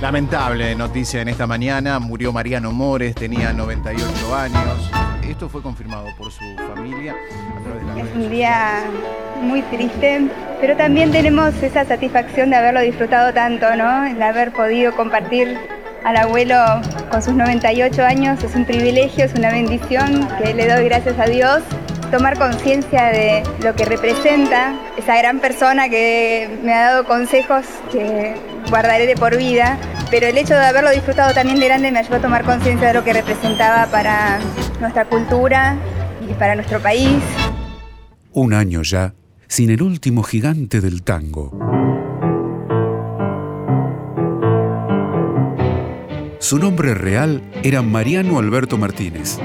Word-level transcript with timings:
Lamentable 0.00 0.74
noticia 0.74 1.20
en 1.20 1.28
esta 1.28 1.46
mañana, 1.46 1.98
murió 1.98 2.32
Mariano 2.32 2.72
Mores, 2.72 3.14
tenía 3.14 3.52
98 3.52 4.34
años. 4.34 4.90
Esto 5.28 5.46
fue 5.50 5.60
confirmado 5.60 6.06
por 6.16 6.32
su 6.32 6.42
familia 6.56 7.14
a 7.14 7.62
través 7.62 7.86
de 7.86 8.02
la 8.02 8.08
Es 8.08 8.16
un 8.16 8.30
día 8.30 8.82
muy 9.42 9.60
triste, 9.62 10.26
pero 10.58 10.74
también 10.74 11.12
tenemos 11.12 11.54
esa 11.62 11.84
satisfacción 11.84 12.48
de 12.48 12.56
haberlo 12.56 12.80
disfrutado 12.80 13.34
tanto, 13.34 13.76
¿no? 13.76 14.06
El 14.06 14.22
haber 14.22 14.52
podido 14.52 14.96
compartir 14.96 15.58
al 16.02 16.16
abuelo 16.16 16.56
con 17.10 17.22
sus 17.22 17.34
98 17.34 18.02
años 18.02 18.42
es 18.42 18.54
un 18.54 18.64
privilegio, 18.64 19.26
es 19.26 19.34
una 19.34 19.50
bendición 19.50 20.26
que 20.42 20.54
le 20.54 20.66
doy 20.66 20.84
gracias 20.86 21.18
a 21.18 21.26
Dios. 21.26 21.62
Tomar 22.10 22.36
conciencia 22.38 23.04
de 23.06 23.44
lo 23.62 23.76
que 23.76 23.84
representa 23.84 24.74
esa 24.96 25.16
gran 25.16 25.38
persona 25.38 25.88
que 25.88 26.58
me 26.64 26.74
ha 26.74 26.90
dado 26.90 27.04
consejos 27.04 27.64
que 27.92 28.34
guardaré 28.68 29.06
de 29.06 29.14
por 29.14 29.36
vida, 29.36 29.78
pero 30.10 30.26
el 30.26 30.36
hecho 30.36 30.54
de 30.54 30.66
haberlo 30.66 30.90
disfrutado 30.90 31.32
también 31.34 31.60
de 31.60 31.66
grande 31.66 31.92
me 31.92 32.00
ayudó 32.00 32.16
a 32.16 32.20
tomar 32.20 32.44
conciencia 32.44 32.88
de 32.88 32.94
lo 32.94 33.04
que 33.04 33.12
representaba 33.12 33.86
para 33.86 34.40
nuestra 34.80 35.04
cultura 35.04 35.76
y 36.28 36.34
para 36.34 36.56
nuestro 36.56 36.80
país. 36.80 37.22
Un 38.32 38.54
año 38.54 38.82
ya 38.82 39.14
sin 39.46 39.70
el 39.70 39.82
último 39.82 40.24
gigante 40.24 40.80
del 40.80 41.02
tango. 41.02 41.50
Su 46.40 46.58
nombre 46.58 46.94
real 46.94 47.42
era 47.62 47.82
Mariano 47.82 48.40
Alberto 48.40 48.78
Martínez. 48.78 49.38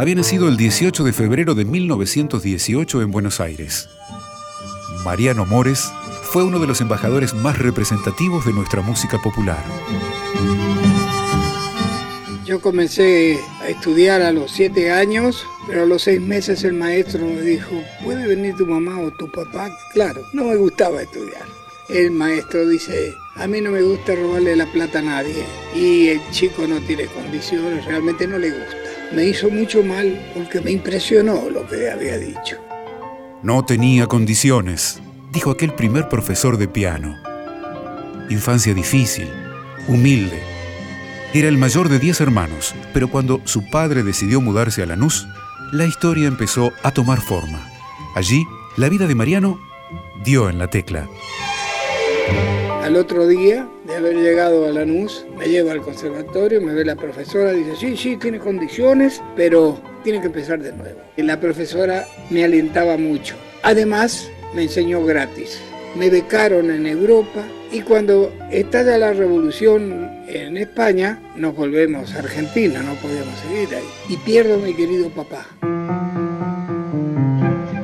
Había 0.00 0.14
nacido 0.14 0.48
el 0.48 0.56
18 0.56 1.04
de 1.04 1.12
febrero 1.12 1.54
de 1.54 1.66
1918 1.66 3.02
en 3.02 3.10
Buenos 3.10 3.38
Aires. 3.38 3.90
Mariano 5.04 5.44
Mores 5.44 5.92
fue 6.22 6.42
uno 6.42 6.58
de 6.58 6.66
los 6.66 6.80
embajadores 6.80 7.34
más 7.34 7.58
representativos 7.58 8.46
de 8.46 8.54
nuestra 8.54 8.80
música 8.80 9.20
popular. 9.20 9.62
Yo 12.46 12.62
comencé 12.62 13.40
a 13.60 13.68
estudiar 13.68 14.22
a 14.22 14.32
los 14.32 14.52
siete 14.52 14.90
años, 14.90 15.44
pero 15.66 15.82
a 15.82 15.86
los 15.86 16.00
seis 16.00 16.18
meses 16.18 16.64
el 16.64 16.72
maestro 16.72 17.26
me 17.26 17.42
dijo, 17.42 17.84
¿puede 18.02 18.26
venir 18.26 18.56
tu 18.56 18.64
mamá 18.64 18.98
o 19.00 19.10
tu 19.10 19.30
papá? 19.30 19.68
Claro, 19.92 20.22
no 20.32 20.44
me 20.44 20.56
gustaba 20.56 21.02
estudiar. 21.02 21.44
El 21.90 22.12
maestro 22.12 22.66
dice, 22.66 23.12
a 23.34 23.46
mí 23.46 23.60
no 23.60 23.70
me 23.70 23.82
gusta 23.82 24.14
robarle 24.14 24.56
la 24.56 24.64
plata 24.64 25.00
a 25.00 25.02
nadie 25.02 25.44
y 25.74 26.08
el 26.08 26.22
chico 26.30 26.66
no 26.66 26.78
tiene 26.86 27.04
condiciones, 27.04 27.84
realmente 27.84 28.26
no 28.26 28.38
le 28.38 28.48
gusta. 28.48 28.89
Me 29.12 29.24
hizo 29.24 29.50
mucho 29.50 29.82
mal 29.82 30.20
porque 30.34 30.60
me 30.60 30.70
impresionó 30.70 31.50
lo 31.50 31.66
que 31.66 31.90
había 31.90 32.16
dicho. 32.16 32.56
No 33.42 33.64
tenía 33.64 34.06
condiciones, 34.06 35.00
dijo 35.32 35.50
aquel 35.50 35.74
primer 35.74 36.08
profesor 36.08 36.58
de 36.58 36.68
piano. 36.68 37.16
Infancia 38.28 38.72
difícil, 38.72 39.28
humilde. 39.88 40.40
Era 41.34 41.48
el 41.48 41.58
mayor 41.58 41.88
de 41.88 41.98
diez 41.98 42.20
hermanos, 42.20 42.74
pero 42.92 43.08
cuando 43.08 43.40
su 43.44 43.68
padre 43.70 44.02
decidió 44.02 44.40
mudarse 44.40 44.82
a 44.82 44.86
Lanús, 44.86 45.26
la 45.72 45.86
historia 45.86 46.28
empezó 46.28 46.72
a 46.82 46.92
tomar 46.92 47.20
forma. 47.20 47.68
Allí, 48.14 48.44
la 48.76 48.88
vida 48.88 49.06
de 49.06 49.14
Mariano 49.14 49.60
dio 50.24 50.48
en 50.48 50.58
la 50.58 50.68
tecla. 50.68 51.08
Al 52.90 52.96
otro 52.96 53.28
día 53.28 53.68
de 53.86 53.94
haber 53.94 54.16
llegado 54.16 54.66
a 54.66 54.72
Lanús, 54.72 55.24
me 55.38 55.46
lleva 55.46 55.70
al 55.70 55.80
conservatorio, 55.80 56.60
me 56.60 56.74
ve 56.74 56.84
la 56.84 56.96
profesora, 56.96 57.52
dice, 57.52 57.76
sí, 57.76 57.96
sí, 57.96 58.16
tiene 58.16 58.40
condiciones, 58.40 59.22
pero 59.36 59.80
tiene 60.02 60.20
que 60.20 60.26
empezar 60.26 60.60
de 60.60 60.72
nuevo. 60.72 60.98
Y 61.16 61.22
la 61.22 61.38
profesora 61.38 62.04
me 62.30 62.42
alentaba 62.42 62.96
mucho. 62.96 63.36
Además, 63.62 64.28
me 64.56 64.64
enseñó 64.64 65.04
gratis. 65.04 65.60
Me 65.94 66.10
becaron 66.10 66.68
en 66.68 66.84
Europa 66.84 67.44
y 67.70 67.82
cuando 67.82 68.32
estalla 68.50 68.98
la 68.98 69.12
revolución 69.12 70.24
en 70.26 70.56
España, 70.56 71.22
nos 71.36 71.54
volvemos 71.54 72.12
a 72.14 72.18
Argentina, 72.18 72.82
no 72.82 72.94
podíamos 72.94 73.38
seguir 73.38 73.68
ahí. 73.72 73.88
Y 74.08 74.16
pierdo 74.16 74.54
a 74.54 74.58
mi 74.58 74.74
querido 74.74 75.10
papá. 75.10 75.46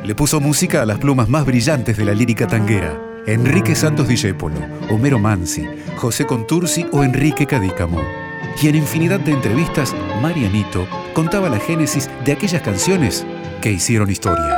Le 0.05 0.15
puso 0.17 0.41
música 0.41 0.83
a 0.83 0.85
las 0.85 0.99
plumas 0.99 1.29
más 1.29 1.47
brillantes 1.47 1.97
de 1.97 2.05
la 2.05 2.13
lírica 2.13 2.49
tanguera. 2.49 3.16
Enrique 3.27 3.75
Santos 3.75 4.07
Discépolo, 4.07 4.61
Homero 4.89 5.19
Mansi, 5.19 5.67
José 5.97 6.27
Contursi 6.27 6.87
o 6.93 7.03
Enrique 7.03 7.45
Cadícamo. 7.45 8.01
Y 8.63 8.69
en 8.69 8.77
infinidad 8.77 9.19
de 9.19 9.33
entrevistas, 9.33 9.95
Marianito 10.23 10.87
contaba 11.13 11.49
la 11.49 11.59
génesis 11.59 12.09
de 12.25 12.33
aquellas 12.33 12.63
canciones 12.63 13.27
que 13.61 13.73
hicieron 13.73 14.11
historia. 14.11 14.56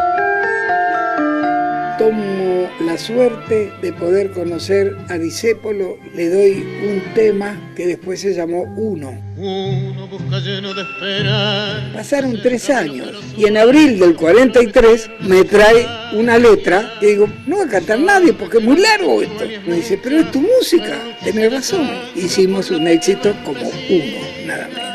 Tomo 1.99 2.71
la 2.87 2.97
suerte 2.97 3.73
de 3.83 3.93
poder 3.93 4.31
conocer 4.31 4.97
a 5.09 5.19
Discépolo, 5.19 5.99
le 6.15 6.31
doy 6.31 6.65
un 6.89 7.13
tema 7.13 7.73
que 7.75 7.89
después 7.89 8.21
se 8.21 8.35
llamó 8.35 8.63
Uno. 8.77 9.21
Uno 9.37 10.07
busca 10.07 10.39
lleno 10.39 10.75
de 10.75 10.83
esperanza. 10.83 11.93
Pasaron 11.95 12.41
tres 12.41 12.71
años 12.71 13.11
y 13.37 13.47
en 13.47 13.57
abril 13.57 13.99
del 13.99 14.15
43 14.15 15.11
me 15.23 15.43
trae 15.43 15.87
una 16.15 16.39
letra 16.39 16.95
que 17.01 17.09
digo, 17.09 17.29
no 17.49 17.59
va 17.59 17.65
a 17.65 17.69
cantar 17.69 17.99
nadie 17.99 18.33
porque 18.33 18.59
es 18.59 18.65
muy 18.65 18.79
largo 18.79 19.21
esto. 19.21 19.45
Me 19.67 19.77
dice, 19.77 19.99
pero 20.01 20.21
es 20.21 20.31
tu 20.31 20.41
música, 20.41 20.97
tenés 21.25 21.53
razón. 21.53 21.91
Hicimos 22.15 22.71
un 22.71 22.87
éxito 22.87 23.35
como 23.45 23.61
uno, 23.61 24.47
nada 24.47 24.69
menos. 24.69 24.88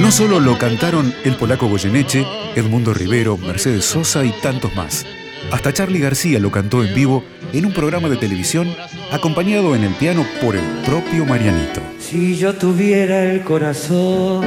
No 0.00 0.10
solo 0.10 0.40
lo 0.40 0.58
cantaron 0.58 1.14
el 1.24 1.36
polaco 1.36 1.68
Goyeneche, 1.68 2.26
Edmundo 2.54 2.92
Rivero, 2.92 3.38
Mercedes 3.38 3.86
Sosa 3.86 4.24
y 4.24 4.32
tantos 4.42 4.74
más. 4.74 5.06
Hasta 5.50 5.72
Charlie 5.72 6.00
García 6.00 6.38
lo 6.38 6.50
cantó 6.50 6.84
en 6.84 6.94
vivo 6.94 7.24
en 7.54 7.64
un 7.64 7.72
programa 7.72 8.10
de 8.10 8.18
televisión 8.18 8.68
acompañado 9.10 9.74
en 9.74 9.84
el 9.84 9.94
piano 9.94 10.26
por 10.42 10.54
el 10.54 10.64
propio 10.84 11.24
Marianito. 11.24 11.80
Si 11.98 12.36
yo 12.36 12.54
tuviera 12.54 13.24
el 13.24 13.42
corazón. 13.42 14.44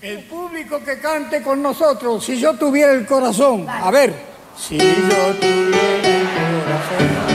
El 0.00 0.20
público 0.20 0.80
que 0.84 1.00
cante 1.00 1.42
con 1.42 1.60
nosotros, 1.60 2.24
si 2.24 2.38
yo 2.38 2.54
tuviera 2.54 2.92
el 2.92 3.04
corazón. 3.04 3.66
A 3.68 3.90
ver. 3.90 4.14
Si 4.56 4.78
yo 4.78 5.34
tuviera 5.40 6.06
el 6.06 6.28
corazón. 6.62 7.30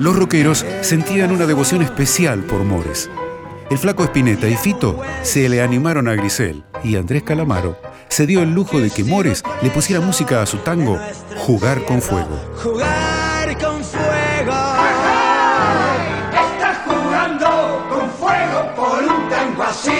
Los 0.00 0.16
rockeros 0.16 0.66
sentían 0.80 1.30
una 1.30 1.46
devoción 1.46 1.82
especial 1.82 2.40
por 2.40 2.64
Mores. 2.64 3.08
El 3.72 3.78
flaco 3.78 4.04
Espineta 4.04 4.46
y 4.50 4.54
Fito 4.54 5.00
se 5.22 5.48
le 5.48 5.62
animaron 5.62 6.06
a 6.06 6.14
Grisel 6.14 6.62
y 6.84 6.96
Andrés 6.96 7.22
Calamaro 7.22 7.80
se 8.08 8.26
dio 8.26 8.42
el 8.42 8.52
lujo 8.52 8.78
de 8.78 8.90
que 8.90 9.02
Mores 9.02 9.42
le 9.62 9.70
pusiera 9.70 10.02
música 10.02 10.42
a 10.42 10.46
su 10.46 10.58
tango 10.58 11.00
Jugar 11.38 11.82
con 11.86 12.02
Fuego. 12.02 12.36
Jugar 12.62 13.56
con 13.56 13.82
fuego. 13.82 14.52
Estás 16.34 16.78
jugando 16.84 17.88
con 17.88 18.10
fuego 18.10 18.74
por 18.76 19.04
un 19.04 19.30
tango 19.30 19.62
así. 19.62 19.90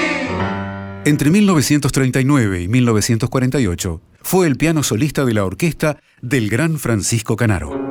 Entre 1.07 1.31
1939 1.31 2.61
y 2.61 2.69
1948 2.69 4.03
fue 4.21 4.49
el 4.49 4.57
piano 4.57 4.83
solista 4.83 5.25
de 5.25 5.33
la 5.33 5.47
orquesta 5.47 5.97
del 6.21 6.51
gran 6.51 6.79
Francisco 6.79 7.37
Canaro. 7.37 7.82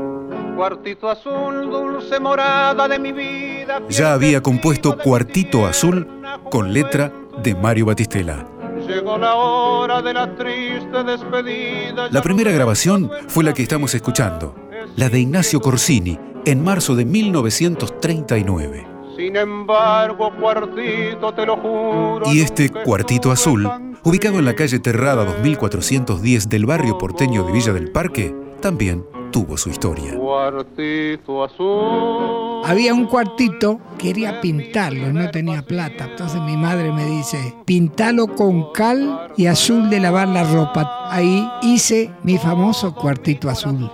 Cuartito 0.61 1.09
azul, 1.09 1.71
dulce 1.71 2.19
morada 2.19 2.87
de 2.87 2.99
mi 2.99 3.11
vida. 3.11 3.81
Ya 3.89 4.13
había 4.13 4.43
compuesto 4.43 4.95
Cuartito 4.95 5.65
Azul 5.65 6.07
con 6.51 6.71
letra 6.71 7.11
de 7.41 7.55
Mario 7.55 7.87
Batistela. 7.87 8.45
Llegó 8.87 9.17
la 9.17 9.33
hora 9.33 10.03
de 10.03 10.13
la 10.13 10.35
triste 10.35 11.03
despedida. 11.03 12.09
La 12.11 12.21
primera 12.21 12.51
grabación 12.51 13.09
fue 13.27 13.43
la 13.43 13.55
que 13.55 13.63
estamos 13.63 13.95
escuchando, 13.95 14.53
la 14.97 15.09
de 15.09 15.21
Ignacio 15.21 15.61
Corsini, 15.61 16.19
en 16.45 16.63
marzo 16.63 16.93
de 16.93 17.05
1939. 17.05 18.87
Sin 19.17 19.35
embargo, 19.35 20.31
cuartito, 20.39 21.33
te 21.33 21.43
lo 21.43 21.57
juro. 21.57 22.31
Y 22.31 22.41
este 22.41 22.69
Cuartito 22.69 23.31
Azul, 23.31 23.67
ubicado 24.03 24.37
en 24.37 24.45
la 24.45 24.53
calle 24.53 24.77
Terrada 24.77 25.25
2410 25.25 26.49
del 26.49 26.67
barrio 26.67 26.99
porteño 26.99 27.41
de 27.45 27.51
Villa 27.51 27.73
del 27.73 27.91
Parque, 27.91 28.35
también 28.61 29.03
tuvo 29.31 29.57
su 29.57 29.69
historia. 29.69 30.15
Cuartito 30.15 31.43
azul. 31.43 32.61
Había 32.63 32.93
un 32.93 33.07
cuartito, 33.07 33.79
quería 33.97 34.39
pintarlo, 34.39 35.11
no 35.11 35.31
tenía 35.31 35.63
plata. 35.63 36.05
Entonces 36.11 36.41
mi 36.41 36.57
madre 36.57 36.91
me 36.91 37.05
dice, 37.05 37.55
pintalo 37.65 38.27
con 38.35 38.71
cal 38.73 39.31
y 39.35 39.47
azul 39.47 39.89
de 39.89 39.99
lavar 39.99 40.27
la 40.27 40.43
ropa. 40.43 41.07
Ahí 41.09 41.47
hice 41.63 42.11
mi 42.23 42.37
famoso 42.37 42.93
cuartito 42.93 43.49
azul. 43.49 43.89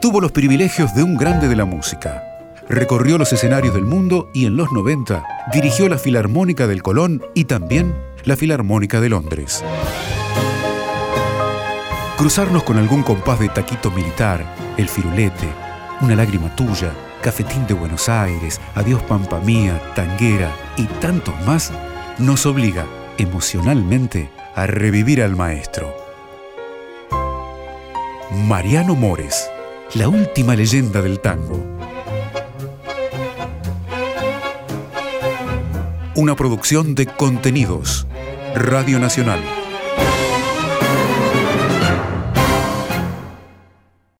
Tuvo 0.00 0.20
los 0.20 0.32
privilegios 0.32 0.94
de 0.94 1.02
un 1.02 1.16
grande 1.16 1.48
de 1.48 1.56
la 1.56 1.64
música. 1.64 2.22
Recorrió 2.68 3.18
los 3.18 3.32
escenarios 3.32 3.74
del 3.74 3.84
mundo 3.84 4.30
y 4.34 4.46
en 4.46 4.56
los 4.56 4.72
90 4.72 5.24
dirigió 5.52 5.88
la 5.88 5.98
Filarmónica 5.98 6.66
del 6.66 6.82
Colón 6.82 7.22
y 7.34 7.44
también 7.44 7.94
la 8.24 8.36
Filarmónica 8.36 9.00
de 9.00 9.08
Londres. 9.08 9.64
Cruzarnos 12.22 12.62
con 12.62 12.78
algún 12.78 13.02
compás 13.02 13.40
de 13.40 13.48
taquito 13.48 13.90
militar, 13.90 14.46
el 14.76 14.88
firulete, 14.88 15.48
una 16.02 16.14
lágrima 16.14 16.54
tuya, 16.54 16.92
cafetín 17.20 17.66
de 17.66 17.74
Buenos 17.74 18.08
Aires, 18.08 18.60
adiós 18.76 19.02
pampa 19.02 19.40
mía, 19.40 19.82
tanguera 19.96 20.54
y 20.76 20.84
tantos 21.00 21.34
más, 21.44 21.72
nos 22.18 22.46
obliga 22.46 22.86
emocionalmente 23.18 24.30
a 24.54 24.68
revivir 24.68 25.20
al 25.20 25.34
maestro. 25.34 25.92
Mariano 28.46 28.94
Mores, 28.94 29.50
la 29.94 30.08
última 30.08 30.54
leyenda 30.54 31.02
del 31.02 31.18
tango. 31.18 31.66
Una 36.14 36.36
producción 36.36 36.94
de 36.94 37.06
contenidos. 37.06 38.06
Radio 38.54 39.00
Nacional. 39.00 39.40